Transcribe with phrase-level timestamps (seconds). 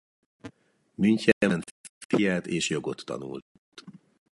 [0.95, 1.61] Münchenben
[2.07, 3.45] filológiát és jogot tanult.